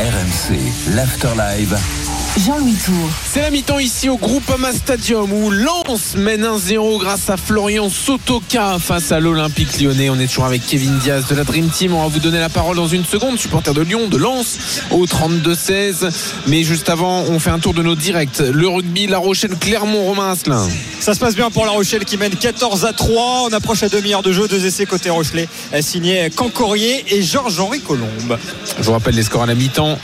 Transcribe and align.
RMC, 0.00 0.94
l'Afterlive. 0.94 1.99
Jean-Louis 2.38 2.76
Tour. 2.84 2.94
C'est 3.26 3.40
la 3.42 3.50
mi-temps 3.50 3.80
ici 3.80 4.08
au 4.08 4.16
Groupama 4.16 4.72
Stadium 4.72 5.32
où 5.32 5.50
Lens 5.50 6.14
mène 6.16 6.44
1-0 6.44 7.00
grâce 7.00 7.28
à 7.28 7.36
Florian 7.36 7.90
Sotoka 7.90 8.78
face 8.78 9.10
à 9.10 9.18
l'Olympique 9.18 9.80
lyonnais. 9.80 10.10
On 10.10 10.18
est 10.18 10.28
toujours 10.28 10.44
avec 10.44 10.64
Kevin 10.64 10.96
Diaz 10.98 11.26
de 11.28 11.34
la 11.34 11.42
Dream 11.42 11.68
Team. 11.68 11.92
On 11.92 12.02
va 12.02 12.08
vous 12.08 12.20
donner 12.20 12.38
la 12.38 12.48
parole 12.48 12.76
dans 12.76 12.86
une 12.86 13.04
seconde. 13.04 13.36
Supporter 13.38 13.74
de 13.74 13.82
Lyon, 13.82 14.06
de 14.08 14.16
Lens 14.16 14.58
au 14.92 15.06
32-16. 15.06 16.08
Mais 16.46 16.62
juste 16.62 16.88
avant, 16.88 17.24
on 17.24 17.40
fait 17.40 17.50
un 17.50 17.58
tour 17.58 17.74
de 17.74 17.82
nos 17.82 17.96
directs. 17.96 18.38
Le 18.38 18.68
rugby, 18.68 19.08
La 19.08 19.18
Rochelle, 19.18 19.56
Clermont, 19.56 20.04
Romain 20.04 20.30
Asselin. 20.30 20.66
Ça 21.00 21.14
se 21.14 21.18
passe 21.18 21.34
bien 21.34 21.50
pour 21.50 21.66
La 21.66 21.72
Rochelle 21.72 22.04
qui 22.04 22.16
mène 22.16 22.34
14 22.34 22.84
à 22.84 22.92
3. 22.92 23.48
On 23.50 23.52
approche 23.52 23.82
à 23.82 23.88
demi-heure 23.88 24.22
de 24.22 24.32
jeu. 24.32 24.46
Deux 24.46 24.64
essais 24.64 24.86
côté 24.86 25.10
Rochelet. 25.10 25.48
Signé 25.80 26.30
Cancorier 26.30 27.04
et 27.08 27.22
Georges-Henri 27.22 27.80
Colombe. 27.80 28.38
Je 28.78 28.84
vous 28.84 28.92
rappelle 28.92 29.16
les 29.16 29.24
scores 29.24 29.42
à 29.42 29.46
la 29.46 29.56
mi-temps. 29.56 29.98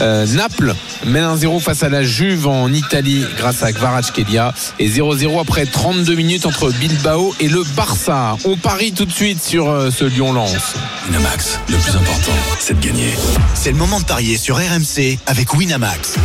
Euh, 0.00 0.26
Naples 0.26 0.74
mène 1.06 1.24
1-0 1.24 1.61
face 1.62 1.82
à 1.82 1.88
la 1.88 2.02
Juve 2.02 2.46
en 2.46 2.72
Italie 2.72 3.24
grâce 3.36 3.62
à 3.62 3.72
Kvaratskhelia 3.72 4.52
et 4.78 4.88
0-0 4.88 5.40
après 5.40 5.64
32 5.64 6.14
minutes 6.14 6.44
entre 6.44 6.70
Bilbao 6.72 7.34
et 7.40 7.48
le 7.48 7.62
Barça. 7.76 8.36
On 8.44 8.56
parie 8.56 8.92
tout 8.92 9.04
de 9.04 9.12
suite 9.12 9.42
sur 9.42 9.70
euh, 9.70 9.90
ce 9.90 10.04
Lyon-Lens. 10.04 10.74
Winamax, 11.06 11.60
le 11.68 11.76
plus 11.76 11.96
important, 11.96 12.32
c'est 12.58 12.78
de 12.78 12.84
gagner. 12.84 13.14
C'est 13.54 13.70
le 13.70 13.78
moment 13.78 14.00
de 14.00 14.04
parier 14.04 14.36
sur 14.36 14.56
RMC 14.56 15.18
avec 15.26 15.54
Winamax. 15.54 16.16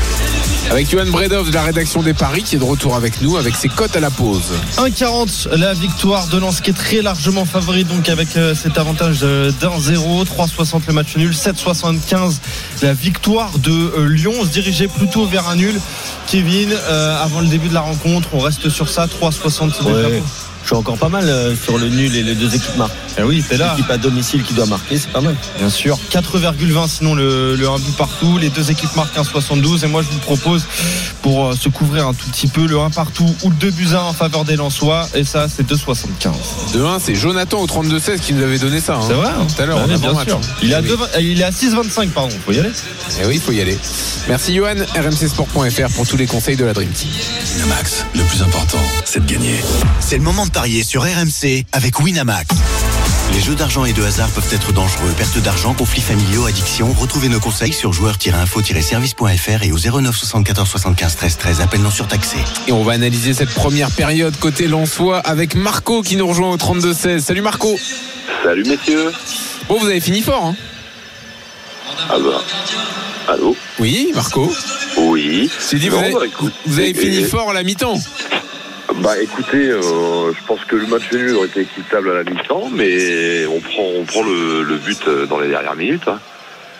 Avec 0.70 0.90
Johan 0.90 1.06
Bredov 1.06 1.50
de 1.50 1.54
la 1.54 1.62
rédaction 1.64 2.04
des 2.04 2.14
paris 2.14 2.44
qui 2.44 2.56
est 2.56 2.60
de 2.60 2.64
retour 2.64 2.96
avec 2.96 3.22
nous 3.22 3.38
avec 3.38 3.56
ses 3.56 3.70
cotes 3.70 3.96
à 3.96 4.00
la 4.00 4.10
pause. 4.10 4.52
1,40 4.78 5.56
la 5.56 5.73
victoire 5.73 6.28
de 6.28 6.38
Lens 6.38 6.60
qui 6.62 6.72
est 6.72 6.73
très 6.73 7.02
largement 7.02 7.46
favori 7.46 7.86
donc 7.86 8.10
avec 8.10 8.36
euh, 8.36 8.54
cet 8.54 8.78
avantage 8.78 9.20
euh, 9.23 9.52
d'un 9.62 9.80
0 9.80 10.26
3,60 10.26 10.82
le 10.88 10.94
match 10.94 11.16
nul. 11.16 11.32
7,75 11.32 12.36
la 12.82 12.94
victoire 12.94 13.58
de 13.60 13.72
euh, 13.72 14.08
Lyon. 14.08 14.34
On 14.40 14.44
se 14.44 14.50
dirigeait 14.50 14.88
plutôt 14.90 15.26
vers 15.26 15.48
un 15.48 15.56
nul. 15.56 15.80
Kevin 16.28 16.70
euh, 16.72 17.23
avant 17.23 17.40
le 17.40 17.48
début 17.48 17.70
de 17.70 17.73
la 17.73 17.82
rencontre 17.82 18.30
on 18.34 18.40
reste 18.40 18.70
sur 18.70 18.90
ça. 18.90 19.08
3,60 19.08 19.84
Ouais. 19.84 20.22
Je 20.68 20.73
suis 20.73 20.80
encore 20.82 20.98
pas 20.98 21.08
mal 21.08 21.23
euh, 21.30 21.56
sur 21.56 21.78
le 21.78 21.88
nul 21.88 22.14
et 22.14 22.23
les 22.23 22.36
deux 22.36 22.54
équipes 22.54 22.76
marquent. 22.76 22.92
Eh 23.18 23.23
oui 23.23 23.42
t'es 23.48 23.56
là 23.56 23.73
L'équipe 23.78 23.90
à 23.90 23.98
domicile 23.98 24.44
qui 24.44 24.54
doit 24.54 24.66
marquer, 24.66 24.98
c'est 24.98 25.10
pas 25.14 25.22
mal. 25.22 25.34
Bien 25.58 25.70
sûr, 25.70 25.98
4,20 26.12 26.90
sinon 26.90 27.16
le, 27.16 27.56
le 27.56 27.70
1 27.70 27.78
but 27.78 27.96
partout. 27.96 28.38
Les 28.38 28.50
deux 28.50 28.70
équipes 28.70 28.94
marquent 28.98 29.18
un 29.18 29.23
72 29.23 29.86
et 29.86 29.88
moi 29.88 30.02
je 30.02 30.10
vous 30.10 30.20
propose 30.20 30.66
pour 31.22 31.45
euh, 31.48 31.56
se 31.56 31.70
couvrir 31.70 32.06
un 32.08 32.14
tout 32.14 32.28
petit 32.30 32.48
peu 32.48 32.68
le 32.68 32.78
1 32.80 32.90
partout 32.90 33.34
ou 33.44 33.50
le 33.50 33.56
2 33.56 33.72
buts 33.72 33.88
1 33.94 33.95
en 33.98 34.12
faveur 34.12 34.44
des 34.44 34.58
Lensois 34.58 35.08
et 35.16 35.23
ça 35.23 35.48
c'est 35.48 35.66
2,75. 35.66 36.73
De 36.73 36.84
1, 36.84 37.00
c'est 37.00 37.16
Jonathan 37.16 37.62
au 37.62 37.66
32-16 37.66 38.20
qui 38.20 38.34
nous 38.34 38.44
avait 38.44 38.60
donné 38.60 38.82
ça. 38.82 38.95
hein. 38.95 39.02
C'est 39.08 39.14
vrai 39.14 39.30
hein 39.30 39.48
Tout 39.56 39.62
à 39.62 39.66
l'heure, 39.68 39.78
Bah 39.78 39.84
on 39.86 39.88
oui, 39.88 39.95
a 39.95 39.98
bien 40.00 40.10
bon 40.12 40.18
match. 40.18 40.28
sûr. 40.28 40.42
Il 40.64 40.72
est 40.72 40.76
à, 40.76 40.82
Eh 40.84 40.92
oui. 40.92 40.98
2,20 40.98 41.22
il 41.22 41.40
est 41.42 41.44
à 41.45 41.52
6,25 41.52 42.10
pardon, 42.10 42.36
faut 42.45 42.52
y 42.52 42.60
aller. 42.60 42.72
Eh 43.22 43.26
oui, 43.26 43.36
il 43.36 43.42
faut 43.42 43.54
y 43.54 43.62
aller. 43.62 43.78
Merci 44.28 44.54
Johan, 44.54 44.76
rmcsport.fr 44.95 45.94
pour 45.95 46.06
tous 46.06 46.18
les 46.18 46.26
conseils 46.28 46.58
de 46.58 46.66
la 46.66 46.73
Dream 46.73 46.90
Team. 46.90 47.10
Winamax, 47.56 48.04
le 48.14 48.23
plus 48.23 48.42
important, 48.42 48.77
c'est 49.06 49.26
de 49.26 49.32
gagner. 49.32 49.56
C'est 50.02 50.17
le 50.17 50.23
moment 50.23 50.45
de 50.45 50.52
parier 50.58 50.82
sur 50.82 51.04
RMC 51.04 51.66
avec 51.72 52.00
Winamax. 52.00 52.48
Les 53.32 53.40
jeux 53.42 53.54
d'argent 53.54 53.86
et 53.86 53.94
de 53.94 54.02
hasard 54.02 54.28
peuvent 54.30 54.52
être 54.52 54.72
dangereux. 54.72 55.14
Perte 55.16 55.38
d'argent, 55.38 55.76
conflits 55.76 56.02
familiaux, 56.02 56.48
addiction. 56.48 56.92
Retrouvez 56.94 57.30
nos 57.30 57.40
conseils 57.40 57.72
sur 57.73 57.94
joueurs-info-service.fr 57.94 59.62
et 59.64 59.72
au 59.72 59.78
09 59.78 60.18
74 60.18 60.68
75 60.68 61.16
13 61.16 61.38
13. 61.38 61.62
Appel 61.62 61.80
non 61.82 61.92
surtaxé. 61.92 62.38
Et 62.68 62.72
on 62.72 62.84
va 62.84 62.94
analyser 62.94 63.36
cette 63.36 63.52
première 63.54 63.92
période 63.92 64.36
côté 64.38 64.68
Lensois 64.68 65.20
avec 65.20 65.54
Marco 65.54 66.02
qui 66.02 66.16
nous 66.16 66.26
rejoint 66.28 66.50
au 66.50 66.58
32-16. 66.58 67.20
Salut 67.20 67.42
Marco. 67.44 67.78
Salut 68.44 68.64
messieurs. 68.64 69.12
Bon, 69.70 69.78
vous 69.80 69.86
avez 69.86 70.02
fini 70.02 70.24
fort. 70.24 70.44
Hein 70.44 70.56
Ah 72.10 72.16
bah. 72.18 72.42
Allô? 73.32 73.56
Oui, 73.78 74.12
Marco. 74.16 74.52
Oui. 74.98 75.52
J'ai 75.70 75.78
dit, 75.78 75.89
vous 75.89 75.98
Non, 75.98 76.02
avez, 76.02 76.14
bah, 76.14 76.26
écoute, 76.26 76.54
vous 76.66 76.80
avez 76.80 76.95
fini 76.95 77.18
et- 77.18 77.26
fort 77.26 77.52
à 77.52 77.54
la 77.54 77.62
mi-temps. 77.62 78.02
Bah 78.99 79.19
écoutez, 79.21 79.69
euh, 79.69 80.33
je 80.33 80.45
pense 80.47 80.63
que 80.65 80.75
le 80.75 80.87
match 80.87 81.03
nul 81.11 81.35
aurait 81.35 81.47
été 81.47 81.61
équitable 81.61 82.09
à 82.11 82.13
la 82.15 82.23
mi-temps, 82.23 82.69
mais 82.73 83.45
on 83.45 83.59
prend, 83.59 83.83
on 83.95 84.03
prend 84.03 84.23
le, 84.23 84.63
le 84.63 84.77
but 84.77 84.99
euh, 85.08 85.25
dans 85.27 85.39
les 85.39 85.49
dernières 85.49 85.75
minutes. 85.75 86.08
hein. 86.08 86.19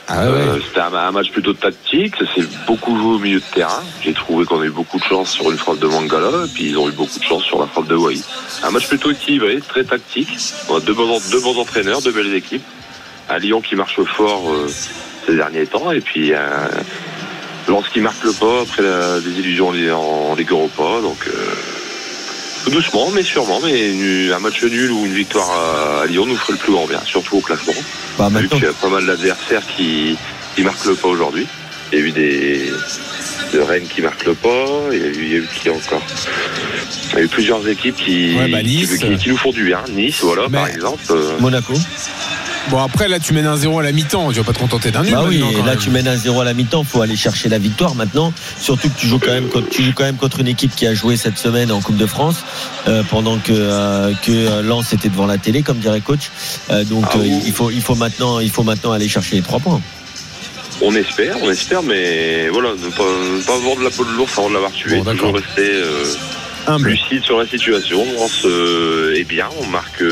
Ah 0.10 0.24
Euh, 0.24 0.60
C'était 0.66 0.80
un, 0.80 0.94
un 0.94 1.12
match 1.12 1.32
plutôt 1.32 1.54
tactique, 1.54 2.16
ça 2.18 2.26
s'est 2.34 2.48
beaucoup 2.66 2.98
joué 2.98 3.16
au 3.16 3.20
milieu 3.20 3.40
de 3.40 3.46
terrain. 3.54 3.84
J'ai 4.02 4.14
trouvé 4.14 4.46
qu'on 4.46 4.62
a 4.62 4.66
eu 4.66 4.72
beaucoup 4.72 4.98
de 4.98 5.04
chance 5.04 5.32
sur 5.32 5.52
une 5.52 5.58
frappe 5.58 5.80
de 5.80 5.88
Mangala, 5.88 6.46
et 6.46 6.50
puis 6.54 6.66
ils 6.70 6.78
ont 6.78 6.88
eu 6.90 6.94
beaucoup 6.94 7.20
de 7.20 7.24
chance 7.24 7.44
sur 7.44 7.60
la 7.60 7.68
frappe 7.68 7.88
de 7.88 7.96
Wai. 7.96 8.18
Un 8.64 8.72
match 8.72 8.88
plutôt 8.88 9.12
équilibré, 9.12 9.60
très 9.60 9.84
tactique. 9.84 10.30
On 10.70 10.78
a 10.78 10.80
deux 10.80 10.94
bons, 10.94 11.20
deux 11.32 11.42
bons 11.42 11.60
entraîneurs, 11.60 12.02
deux 12.02 12.12
belles 12.12 12.34
équipes. 12.34 12.64
Un 13.30 13.38
Lyon 13.40 13.62
qui 13.62 13.76
marche 13.76 14.02
fort 14.04 14.50
euh, 14.52 14.68
ces 15.28 15.36
derniers 15.36 15.68
temps, 15.68 15.92
et 15.92 16.00
puis 16.02 16.34
un 16.34 16.70
Lens 17.68 17.90
qui 17.90 18.00
marque 18.00 18.24
le 18.24 18.32
pas 18.32 18.62
après 18.62 18.82
la 18.82 19.20
désillusion 19.20 19.68
en, 19.70 20.32
en 20.32 20.36
Ligue 20.36 20.52
Europa. 20.52 21.02
Donc 21.02 21.18
euh, 21.28 21.32
tout 22.68 22.74
doucement, 22.76 23.10
mais 23.14 23.24
sûrement, 23.24 23.60
mais 23.64 23.92
une- 23.92 24.32
un 24.34 24.40
match 24.40 24.62
nul 24.64 24.92
ou 24.92 25.06
une 25.06 25.14
victoire 25.14 25.50
à, 26.02 26.06
Lyon 26.06 26.26
nous 26.26 26.36
ferait 26.36 26.54
le 26.54 26.60
plus 26.60 26.72
grand 26.72 26.86
bien, 26.88 27.02
surtout 27.06 27.38
au 27.38 27.42
classement. 27.42 27.74
Bah, 28.18 28.30
Vu 28.34 28.50
qu'il 28.50 28.64
y 28.64 28.66
a 28.66 28.74
pas 28.74 28.90
mal 28.90 29.06
d'adversaires 29.06 29.64
qui, 29.76 30.18
qui 30.56 30.64
marquent 30.64 30.86
le 30.86 30.96
pas 30.96 31.08
aujourd'hui. 31.08 31.48
Il 31.94 32.00
y 32.00 32.02
a 32.02 32.06
eu 32.06 32.12
des 32.12 32.72
de 33.54 33.60
Rennes 33.60 33.88
qui 33.88 34.02
marquent 34.02 34.26
le 34.26 34.34
pas. 34.34 34.66
Il 34.92 34.98
y 35.00 35.04
a 35.04 35.06
eu, 35.08 35.16
il 35.18 35.28
y 35.30 35.34
a 35.36 35.38
eu 35.38 35.48
qui 35.62 35.70
encore? 35.70 36.02
Il 37.14 37.16
y 37.16 37.22
a 37.22 37.24
eu 37.24 37.28
plusieurs 37.30 37.66
équipes 37.70 37.96
qui, 37.96 38.36
Ouais, 38.38 38.50
bah, 38.52 38.62
Nice. 38.62 38.98
qui, 38.98 39.08
qui- 39.08 39.16
qui 39.18 39.30
nous 39.30 39.38
font 39.38 39.52
du 39.52 39.64
bien. 39.64 39.80
Nice, 39.90 40.18
voilà, 40.22 40.44
Mais- 40.50 40.58
par 40.58 40.68
exemple. 40.68 41.04
Euh, 41.12 41.38
Monaco. 41.40 41.74
Bon, 42.70 42.80
après, 42.84 43.08
là, 43.08 43.18
tu 43.20 43.34
mènes 43.34 43.46
un 43.46 43.56
0 43.56 43.80
à 43.80 43.84
la 43.84 43.92
mi-temps. 43.94 44.30
Tu 44.32 44.38
vas 44.40 44.44
pas 44.44 44.52
te 44.52 44.60
contenter 44.60 44.92
d'un 44.92 45.04
nul. 45.04 45.14
Bah 45.14 45.24
oui, 45.26 45.40
là 45.40 45.64
même. 45.64 45.78
tu 45.78 45.90
mènes 45.90 46.08
un 46.08 46.18
0 46.18 46.42
à 46.42 46.44
la 46.44 46.54
mi-temps, 46.54 46.84
faut 46.84 47.02
aller 47.02 47.16
chercher 47.16 47.48
la 47.48 47.60
victoire 47.60 47.96
maintenant. 47.96 48.34
Surtout 48.60 48.90
que 48.90 49.00
tu 49.00 49.08
joues 49.08 49.20
quand 49.20 49.32
même 49.32 49.48
contre, 49.48 49.70
tu 49.70 49.84
joues 49.84 49.94
quand 49.96 50.04
même 50.04 50.18
contre 50.18 50.42
une 50.42 50.48
équipe 50.50 50.76
qui 50.76 50.86
a 50.86 50.94
joué 50.94 51.16
cette 51.16 51.38
semaine 51.38 51.72
en 51.72 51.80
Coupe 51.80 51.96
de 51.98 52.06
France, 52.06 52.44
euh, 52.90 53.04
pendant 53.10 53.38
que 53.38 53.54
euh, 53.54 54.12
que 54.22 54.32
euh, 54.32 54.62
Lens 54.64 54.92
était 54.92 55.08
devant 55.08 55.28
la 55.28 55.38
télé, 55.38 55.62
comme 55.62 55.78
dirait 55.78 56.02
coach. 56.02 56.30
Euh, 56.70 56.84
donc 56.84 57.06
Ah 57.12 57.18
euh, 57.18 57.22
oui. 57.22 57.40
il 57.46 57.54
faut 57.54 57.72
il 57.72 57.82
faut 57.82 57.96
maintenant 57.96 58.40
il 58.42 58.50
faut 58.52 58.64
maintenant 58.64 58.92
aller 58.92 59.08
chercher 59.08 59.38
les 59.38 59.42
trois 59.42 59.60
points. 59.60 59.82
on 60.82 60.94
espère, 60.94 61.38
on 61.42 61.50
espère, 61.50 61.84
mais 61.84 62.50
voilà, 62.50 62.72
ne 62.72 62.90
pas, 62.90 63.04
ne 63.04 63.44
pas 63.46 63.56
avoir 63.56 63.78
de 63.78 63.84
la 63.86 63.90
peau 63.92 64.04
de 64.04 64.12
l'ours 64.12 64.38
avant 64.38 64.50
de 64.50 64.54
l'avoir 64.56 64.72
tué. 64.74 64.98
Bon, 65.02 65.06
toujours 65.16 65.36
rester 65.36 65.72
euh, 65.72 66.78
lucide 66.80 67.24
sur 67.24 67.38
la 67.40 67.48
situation. 67.48 68.04
On 68.20 68.28
se 68.28 69.14
est 69.16 69.24
bien, 69.24 69.48
on 69.62 69.68
marque. 69.68 70.04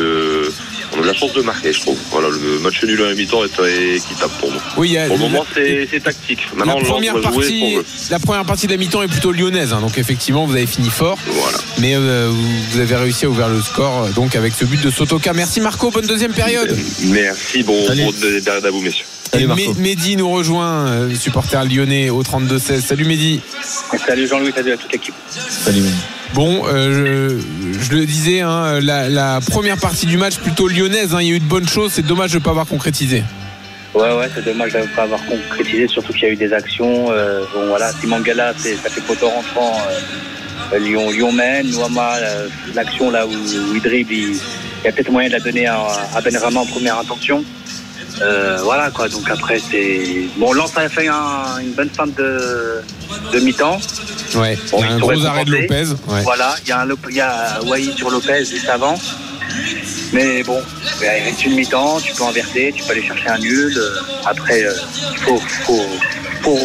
On 0.95 0.99
a 0.99 1.01
de 1.03 1.07
la 1.07 1.13
chance 1.13 1.33
de 1.33 1.41
marquer, 1.41 1.73
je 1.73 1.79
trouve. 1.81 1.97
Voilà, 2.11 2.29
le 2.29 2.59
match 2.59 2.83
nul 2.83 3.01
à 3.03 3.09
la 3.09 3.15
mi-temps 3.15 3.43
est 3.43 3.49
très 3.53 3.95
équitable 3.95 4.33
pour 4.39 4.51
nous. 4.51 4.59
Oui, 4.77 4.97
Pour 5.07 5.17
le 5.17 5.21
moment, 5.21 5.45
c'est 5.53 5.87
c'est 5.91 5.99
tactique. 6.03 6.39
la 6.51 6.65
Maintenant, 6.65 6.79
Lens 6.79 6.87
première, 6.89 7.21
partie, 7.21 7.77
la 8.09 8.19
première 8.19 8.45
partie 8.45 8.67
de 8.67 8.71
la 8.71 8.77
mi-temps 8.77 9.01
est 9.03 9.07
plutôt 9.07 9.31
lyonnaise. 9.31 9.73
hein. 9.73 9.81
donc, 9.81 9.97
effectivement, 9.97 10.45
vous 10.45 10.55
avez 10.55 10.67
fini 10.67 10.89
fort. 10.89 11.17
Voilà. 11.27 11.57
Mais 11.79 11.95
euh, 11.95 12.29
vous- 12.31 12.79
avez 12.79 12.95
réussi 12.95 13.25
à 13.25 13.29
ouvrir 13.29 13.47
le 13.49 13.61
score 13.61 14.03
euh, 14.03 14.09
donc 14.11 14.35
avec 14.35 14.53
ce 14.53 14.65
but 14.65 14.81
de 14.81 14.89
Sotoka. 14.91 15.33
Merci 15.33 15.61
Marco, 15.61 15.89
bonne 15.91 16.05
deuxième 16.07 16.33
période. 16.33 16.75
Merci, 17.03 17.63
bon, 17.63 17.79
bon 17.81 17.87
période 18.43 18.65
à 18.65 18.69
vous, 18.71 18.81
messieurs. 18.81 19.05
Salut, 19.31 19.47
Marco. 19.47 19.73
Mehdi 19.79 20.15
nous 20.15 20.29
rejoint, 20.29 20.87
euh, 20.87 21.15
supporter 21.15 21.65
lyonnais 21.65 22.09
au 22.09 22.21
32-16. 22.23 22.81
Salut 22.81 23.05
Mehdi. 23.05 23.41
Salut 24.05 24.27
Jean-Louis, 24.27 24.51
salut 24.55 24.71
à 24.73 24.77
toute 24.77 24.91
l'équipe. 24.93 25.15
Salut. 25.49 25.83
Bon, 26.33 26.63
euh, 26.67 27.39
je, 27.79 27.91
le 27.95 28.05
disais, 28.05 28.41
hein, 28.41 28.79
la, 28.81 29.39
première 29.49 29.77
partie 29.77 30.05
du 30.05 30.17
match 30.17 30.37
plutôt 30.37 30.67
lyonnaise. 30.67 31.13
hein, 31.13 31.21
il 31.21 31.27
y 31.27 31.31
a 31.31 31.35
eu 31.35 31.39
de 31.39 31.45
bonnes 31.45 31.67
choses. 31.67 31.93
C'est 31.93 32.05
dommage 32.05 32.31
de 32.31 32.39
ne 32.39 32.43
pas 32.43 32.49
avoir 32.49 32.65
concrétisé. 32.67 33.23
Ouais, 33.93 34.13
ouais, 34.13 34.29
c'est 34.35 34.43
dommage 34.43 34.73
de 34.73 34.79
ne 34.79 34.87
pas 34.87 35.03
avoir 35.03 35.23
concrétisé, 35.25 35.87
surtout 35.87 36.11
qu'il 36.11 36.23
y 36.23 36.25
a 36.25 36.29
eu 36.31 36.35
des 36.35 36.51
actions. 36.51 37.09
Euh, 37.11 37.45
bon, 37.53 37.67
voilà, 37.67 37.93
Simangala, 37.93 38.53
ça 38.53 38.89
fait 38.89 39.01
poteau 39.01 39.29
rentrant. 39.29 39.77
Euh, 40.73 40.79
Lyon, 40.79 41.11
Lyon 41.11 41.31
mène, 41.31 41.69
Nouama, 41.71 42.15
euh, 42.17 42.47
l'action 42.73 43.09
là 43.11 43.25
où, 43.25 43.29
où 43.31 43.75
il 43.75 43.81
dribble, 43.81 44.11
il, 44.13 44.35
y 44.83 44.87
a 44.87 44.91
peut-être 44.91 45.11
moyen 45.11 45.29
de 45.29 45.33
la 45.35 45.39
donner 45.39 45.67
à, 45.67 45.79
à 46.13 46.19
Benrama 46.21 46.59
en 46.61 46.65
première 46.65 46.99
intention. 46.99 47.43
Voilà 48.63 48.89
quoi, 48.91 49.07
donc 49.09 49.29
après 49.29 49.59
c'est. 49.59 50.01
Bon, 50.37 50.53
Lens 50.53 50.71
a 50.77 50.87
fait 50.89 51.07
un- 51.07 51.59
une 51.61 51.71
bonne 51.73 51.89
fin 51.89 52.07
de, 52.07 52.81
de 53.33 53.39
mi-temps. 53.39 53.77
Ouais, 54.35 54.57
Bon, 54.71 54.77
il 54.79 54.81
y 54.81 54.83
a 54.83 54.91
un 54.93 54.97
gros 54.99 55.25
arrêt 55.25 55.45
de. 55.45 55.51
Lopez. 55.51 55.83
Ouais. 56.07 56.21
Voilà, 56.23 56.55
il 56.63 56.69
y 56.69 56.71
a, 56.71 56.79
un 56.81 56.85
Lop- 56.85 57.07
il 57.09 57.15
y 57.15 57.21
a 57.21 57.59
Wai 57.63 57.91
sur 57.95 58.09
Lopez 58.09 58.45
juste 58.45 58.69
avant. 58.69 58.99
Mais 60.13 60.43
bon, 60.43 60.61
il 61.01 61.05
reste 61.07 61.45
une 61.45 61.55
mi-temps, 61.55 61.99
tu 62.01 62.13
peux 62.13 62.23
inverser, 62.23 62.73
tu 62.75 62.83
peux 62.83 62.91
aller 62.91 63.05
chercher 63.05 63.27
un 63.29 63.37
nul. 63.39 63.73
Euh, 63.77 63.89
Après, 64.25 64.63
euh, 64.63 64.73
il 65.13 65.17
faut, 65.19 65.39
faut, 65.65 65.85
faut, 66.41 66.59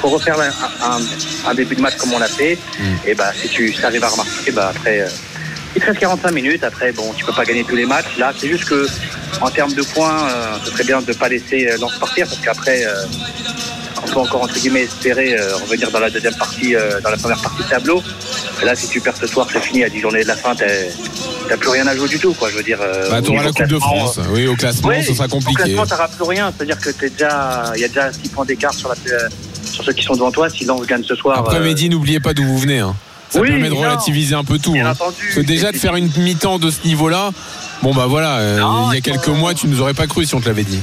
faut 0.00 0.08
refaire 0.08 0.38
un, 0.40 0.48
un- 0.96 1.50
un 1.50 1.54
début 1.54 1.74
de 1.76 1.80
match 1.80 1.96
comme 1.96 2.12
on 2.12 2.18
l'a 2.18 2.28
fait. 2.28 2.58
Et 3.06 3.14
bah, 3.14 3.32
si 3.40 3.48
tu 3.48 3.74
arrives 3.82 4.04
à 4.04 4.08
remarquer, 4.08 4.50
bah, 4.52 4.72
après, 4.74 5.00
euh, 5.00 5.08
il 5.76 5.80
te 5.82 5.86
reste 5.86 6.00
45 6.00 6.30
minutes. 6.32 6.64
Après, 6.64 6.92
bon, 6.92 7.12
tu 7.16 7.24
peux 7.24 7.32
pas 7.32 7.44
gagner 7.44 7.64
tous 7.64 7.76
les 7.76 7.86
matchs. 7.86 8.16
Là, 8.18 8.32
c'est 8.38 8.48
juste 8.48 8.64
que, 8.64 8.86
en 9.40 9.50
termes 9.50 9.72
de 9.74 9.82
points, 9.82 10.28
euh, 10.30 10.56
ce 10.64 10.70
serait 10.70 10.84
bien 10.84 11.00
de 11.02 11.08
ne 11.12 11.16
pas 11.16 11.28
laisser 11.28 11.68
euh, 11.68 11.76
Lens 11.78 11.98
partir 11.98 12.26
parce 12.26 12.40
qu'après, 12.40 12.84
euh, 12.84 13.04
on 14.08 14.14
peut 14.14 14.20
encore 14.20 14.42
entre 14.42 14.54
guillemets 14.54 14.82
espérer 14.82 15.38
euh, 15.38 15.56
revenir 15.56 15.90
dans 15.90 16.00
la 16.00 16.10
deuxième 16.10 16.34
partie, 16.36 16.74
euh, 16.74 17.00
dans 17.00 17.10
la 17.10 17.16
première 17.16 17.40
partie 17.40 17.62
de 17.62 17.68
tableau. 17.68 18.02
Là, 18.64 18.74
si 18.74 18.88
tu 18.88 19.00
perds 19.00 19.16
ce 19.20 19.26
soir, 19.26 19.46
c'est 19.52 19.60
fini. 19.62 19.84
À 19.84 19.88
10 19.88 20.00
journées 20.00 20.22
de 20.22 20.28
la 20.28 20.36
fin, 20.36 20.54
t'as 20.54 21.56
plus 21.56 21.68
rien 21.68 21.86
à 21.86 21.94
jouer 21.96 22.08
du 22.08 22.18
tout, 22.18 22.32
quoi. 22.34 22.50
Je 22.50 22.56
veux 22.56 22.62
dire. 22.62 22.78
euh, 22.80 23.08
Bah, 23.10 23.18
au 23.18 23.22
t'auras 23.22 23.44
la 23.44 23.52
Coupe 23.52 23.66
de 23.68 23.78
France. 23.78 24.18
Oui, 24.30 24.46
au 24.46 24.56
classement, 24.56 24.88
oui, 24.88 25.04
ce 25.04 25.14
sera 25.14 25.26
Au 25.26 25.28
compliqué. 25.28 25.62
classement, 25.62 25.86
t'auras 25.86 26.08
plus 26.08 26.24
rien. 26.24 26.52
C'est-à-dire 26.56 26.78
que 26.78 26.90
t'es 26.90 27.10
déjà, 27.10 27.72
il 27.76 27.80
y 27.80 27.84
a 27.84 27.88
déjà 27.88 28.12
6 28.12 28.28
points 28.30 28.44
d'écart 28.44 28.74
sur, 28.74 28.88
la, 28.88 28.94
sur 29.70 29.84
ceux 29.84 29.92
qui 29.92 30.02
sont 30.02 30.14
devant 30.14 30.30
toi. 30.32 30.48
Si 30.50 30.64
Lens 30.64 30.86
gagne 30.86 31.04
ce 31.04 31.14
soir. 31.14 31.38
Après, 31.38 31.58
euh, 31.58 31.64
Mehdi, 31.64 31.88
n'oubliez 31.88 32.20
pas 32.20 32.34
d'où 32.34 32.44
vous 32.44 32.58
venez. 32.58 32.78
hein. 32.80 32.94
Ça 33.30 33.40
Oui, 33.40 33.48
permet 33.48 33.68
de 33.68 33.74
non. 33.74 33.80
relativiser 33.80 34.34
un 34.34 34.42
peu 34.44 34.58
tout. 34.58 34.74
Hein. 34.74 34.90
entendu. 34.92 35.16
Parce 35.20 35.34
que 35.34 35.40
déjà 35.42 35.70
de 35.70 35.76
faire 35.76 35.94
une 35.96 36.10
mi-temps 36.16 36.58
de 36.58 36.70
ce 36.70 36.78
niveau-là, 36.86 37.30
bon 37.82 37.92
bah 37.94 38.06
voilà, 38.08 38.38
euh, 38.38 38.58
il 38.90 38.94
y 38.94 38.98
a 38.98 39.00
quelques 39.02 39.28
mois, 39.28 39.52
tu 39.52 39.66
nous 39.68 39.82
aurais 39.82 39.92
pas 39.92 40.06
cru 40.06 40.24
si 40.24 40.34
on 40.34 40.40
te 40.40 40.46
l'avait 40.48 40.64
dit. 40.64 40.80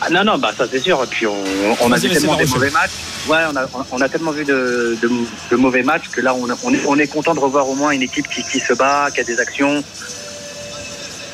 Ah, 0.00 0.10
non, 0.10 0.24
non, 0.24 0.36
bah 0.38 0.52
ça 0.56 0.66
c'est 0.70 0.78
sûr. 0.80 1.02
Et 1.02 1.06
puis 1.06 1.26
on, 1.26 1.34
on 1.80 1.90
a 1.90 1.96
vu 1.96 2.10
tellement 2.10 2.36
des 2.36 2.44
mauvais 2.46 2.70
matchs. 2.70 2.90
Ouais, 3.28 3.38
on 3.50 3.56
a, 3.56 3.66
on 3.92 4.00
a 4.00 4.08
tellement 4.08 4.30
vu 4.30 4.44
de, 4.44 4.96
de, 5.00 5.08
de 5.50 5.56
mauvais 5.56 5.82
matchs 5.82 6.08
que 6.12 6.20
là 6.20 6.34
on, 6.34 6.46
on, 6.64 6.74
est, 6.74 6.84
on 6.86 6.98
est 6.98 7.06
content 7.06 7.34
de 7.34 7.40
revoir 7.40 7.68
au 7.68 7.74
moins 7.74 7.90
une 7.92 8.02
équipe 8.02 8.28
qui, 8.28 8.42
qui 8.44 8.60
se 8.60 8.74
bat, 8.74 9.08
qui 9.12 9.20
a 9.20 9.24
des 9.24 9.40
actions 9.40 9.82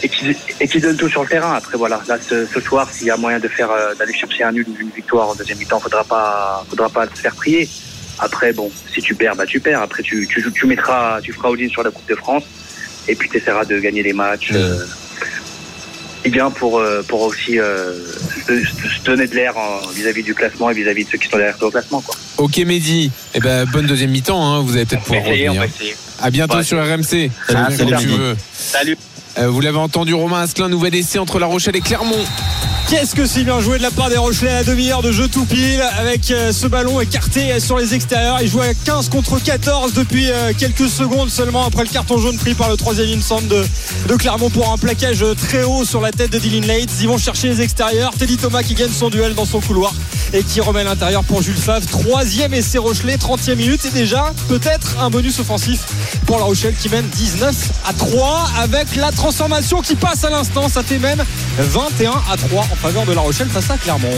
et 0.04 0.08
qui, 0.08 0.34
et 0.60 0.68
qui 0.68 0.80
donne 0.80 0.96
tout 0.96 1.08
sur 1.08 1.22
le 1.22 1.28
terrain. 1.28 1.54
Après 1.54 1.76
voilà, 1.76 2.00
là 2.06 2.16
ce, 2.20 2.46
ce 2.46 2.60
soir, 2.60 2.88
s'il 2.92 3.08
y 3.08 3.10
a 3.10 3.16
moyen 3.16 3.40
de 3.40 3.48
faire 3.48 3.70
euh, 3.70 3.94
d'aller 3.96 4.14
chercher 4.14 4.44
un 4.44 4.52
nul 4.52 4.66
ou 4.68 4.76
une 4.80 4.90
victoire 4.90 5.28
en 5.30 5.34
deuxième 5.34 5.58
mi-temps, 5.58 5.80
faudra 5.80 6.04
pas, 6.04 6.64
faudra 6.70 6.88
pas 6.88 7.06
se 7.06 7.20
faire 7.20 7.34
prier. 7.34 7.68
Après 8.20 8.52
bon, 8.52 8.70
si 8.94 9.02
tu 9.02 9.14
perds, 9.16 9.34
bah 9.34 9.44
tu 9.46 9.58
perds. 9.58 9.82
Après 9.82 10.04
tu, 10.04 10.26
tu, 10.28 10.50
tu 10.52 10.66
mettras, 10.66 11.20
tu 11.20 11.32
feras 11.32 11.48
all-in 11.48 11.68
sur 11.68 11.82
la 11.82 11.90
Coupe 11.90 12.08
de 12.08 12.14
France 12.14 12.44
et 13.08 13.16
puis 13.16 13.28
tu 13.28 13.38
essaieras 13.38 13.64
de 13.64 13.78
gagner 13.80 14.04
les 14.04 14.12
matchs. 14.12 14.50
euh, 14.52 14.84
et 16.24 16.30
bien 16.30 16.50
pour, 16.50 16.78
euh, 16.78 17.02
pour 17.06 17.22
aussi 17.22 17.58
euh, 17.58 17.94
se, 18.46 18.64
se 18.64 19.02
donner 19.04 19.26
de 19.26 19.34
l'air 19.34 19.56
en- 19.56 19.80
vis-à-vis 19.94 20.22
du 20.22 20.34
classement 20.34 20.70
et 20.70 20.74
vis-à-vis 20.74 21.04
de 21.04 21.10
ceux 21.10 21.18
qui 21.18 21.28
sont 21.28 21.36
derrière 21.36 21.56
toi 21.58 21.68
au 21.68 21.70
classement. 21.70 22.00
Quoi. 22.00 22.14
Ok 22.38 22.58
Mehdi, 22.58 23.10
eh 23.34 23.40
ben, 23.40 23.64
bonne 23.66 23.86
deuxième 23.86 24.10
mi-temps, 24.10 24.42
hein, 24.44 24.60
vous 24.62 24.74
allez 24.76 24.84
peut-être 24.86 25.02
On 25.08 25.12
va 25.14 25.18
pouvoir 25.18 25.32
essayer, 25.34 25.48
on 25.48 25.52
revenir. 25.52 25.68
va 25.70 25.76
essayer. 25.76 25.96
À 26.20 26.30
bientôt 26.30 26.56
Ouais. 26.58 26.62
sur 26.64 26.78
RMC. 26.78 27.30
Salut, 27.48 27.76
tu 27.98 28.06
veux. 28.08 28.36
Salut. 28.52 28.96
Euh, 29.38 29.48
vous 29.48 29.60
l'avez 29.60 29.78
entendu, 29.78 30.14
Romain 30.14 30.40
Asclin, 30.42 30.68
nouvel 30.68 30.94
essai 30.94 31.18
entre 31.18 31.38
La 31.38 31.46
Rochelle 31.46 31.76
et 31.76 31.80
Clermont. 31.80 32.24
Qu'est-ce 32.88 33.14
que 33.14 33.24
c'est 33.24 33.44
bien 33.44 33.58
joué 33.60 33.78
de 33.78 33.82
la 33.82 33.90
part 33.90 34.10
des 34.10 34.18
Rochelais 34.18 34.50
à 34.52 34.64
demi-heure 34.64 35.00
de 35.00 35.12
jeu 35.12 35.26
tout 35.26 35.46
pile 35.46 35.82
avec 35.98 36.30
euh, 36.30 36.52
ce 36.52 36.66
ballon 36.66 37.00
écarté 37.00 37.58
sur 37.58 37.78
les 37.78 37.94
extérieurs. 37.94 38.38
Il 38.42 38.48
jouait 38.48 38.68
à 38.68 38.74
15 38.74 39.08
contre 39.08 39.42
14 39.42 39.94
depuis 39.94 40.30
euh, 40.30 40.52
quelques 40.58 40.90
secondes 40.90 41.30
seulement 41.30 41.64
après 41.64 41.84
le 41.84 41.88
carton 41.88 42.18
jaune 42.18 42.36
pris 42.36 42.52
par 42.52 42.68
le 42.68 42.76
troisième 42.76 43.22
centre 43.22 43.48
de, 43.48 43.64
de 44.08 44.16
Clermont 44.16 44.50
pour 44.50 44.70
un 44.70 44.76
plaquage 44.76 45.24
très 45.38 45.62
haut 45.62 45.86
sur 45.86 46.02
la 46.02 46.10
tête 46.10 46.32
de 46.32 46.38
Dylan 46.38 46.66
Lates. 46.66 46.90
Ils 47.00 47.08
vont 47.08 47.16
chercher 47.16 47.48
les 47.48 47.62
extérieurs. 47.62 48.12
Teddy 48.18 48.36
Thomas 48.36 48.62
qui 48.62 48.74
gagne 48.74 48.90
son 48.90 49.08
duel 49.08 49.34
dans 49.34 49.46
son 49.46 49.60
couloir 49.60 49.94
et 50.34 50.42
qui 50.42 50.60
remet 50.60 50.84
l'intérieur 50.84 51.24
pour 51.24 51.40
Jules 51.40 51.56
Favre. 51.56 51.86
Troisième 51.86 52.52
essai 52.52 52.78
Rochelet, 52.78 53.16
30e 53.16 53.54
minute 53.54 53.84
et 53.86 53.90
déjà 53.90 54.32
peut-être 54.48 54.98
un 55.00 55.08
bonus 55.08 55.38
offensif 55.40 55.80
pour 56.26 56.38
La 56.38 56.44
Rochelle 56.44 56.74
qui 56.74 56.90
mène 56.90 57.06
19 57.06 57.54
à 57.86 57.92
3 57.94 58.50
avec 58.60 58.96
la 58.96 59.12
transformation 59.22 59.80
qui 59.82 59.94
passe 59.94 60.24
à 60.24 60.30
l'instant. 60.30 60.68
Ça 60.68 60.82
fait 60.82 60.98
même 60.98 61.22
21 61.56 62.10
à 62.28 62.36
3 62.36 62.62
en 62.62 62.74
faveur 62.74 63.06
de 63.06 63.12
La 63.12 63.20
Rochelle 63.20 63.46
face 63.46 63.70
à 63.70 63.76
Clermont. 63.78 64.08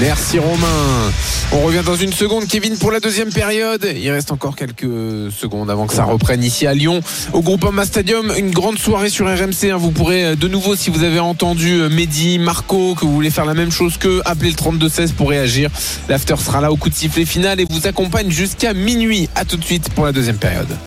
Merci 0.00 0.38
Romain. 0.38 1.12
On 1.52 1.60
revient 1.60 1.82
dans 1.84 1.96
une 1.96 2.14
seconde, 2.14 2.46
Kevin, 2.48 2.78
pour 2.78 2.90
la 2.90 2.98
deuxième 2.98 3.30
période. 3.30 3.86
Il 3.94 4.10
reste 4.10 4.32
encore 4.32 4.56
quelques 4.56 5.30
secondes 5.38 5.70
avant 5.70 5.86
que 5.86 5.92
ça 5.92 6.04
reprenne 6.04 6.42
ici 6.42 6.66
à 6.66 6.72
Lyon, 6.72 7.02
au 7.34 7.42
Groupama 7.42 7.84
Stadium. 7.84 8.32
Une 8.38 8.52
grande 8.52 8.78
soirée 8.78 9.10
sur 9.10 9.26
RMC. 9.26 9.70
hein. 9.70 9.76
Vous 9.76 9.90
pourrez 9.90 10.24
euh, 10.24 10.34
de 10.34 10.48
nouveau, 10.48 10.76
si 10.76 10.88
vous 10.88 11.04
avez 11.04 11.20
entendu 11.20 11.74
euh, 11.82 11.90
Mehdi, 11.90 12.38
Marco, 12.38 12.94
que 12.94 13.04
vous 13.04 13.12
voulez 13.12 13.30
faire 13.30 13.44
la 13.44 13.52
même 13.54 13.70
chose 13.70 13.98
qu'eux, 13.98 14.22
appeler 14.24 14.48
le 14.50 14.56
32-16 14.56 15.12
pour 15.12 15.28
réagir. 15.28 15.68
L'after 16.08 16.36
sera 16.38 16.62
là 16.62 16.72
au 16.72 16.76
coup 16.76 16.88
de 16.88 16.94
sifflet 16.94 17.26
final 17.26 17.60
et 17.60 17.66
vous 17.68 17.86
accompagne 17.86 18.30
jusqu'à 18.30 18.72
minuit. 18.72 19.28
À 19.34 19.44
tout 19.44 19.58
de 19.58 19.64
suite 19.64 19.90
pour 19.90 20.06
la 20.06 20.12
deuxième 20.12 20.38
période. 20.38 20.74